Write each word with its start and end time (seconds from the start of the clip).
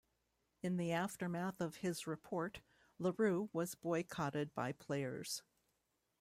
In 0.63 0.77
the 0.77 0.91
aftermath 0.91 1.61
of 1.61 1.75
his 1.75 2.07
report, 2.07 2.61
Larue 2.97 3.49
was 3.53 3.75
boycotted 3.75 4.51
by 4.55 4.71
players. 4.71 5.43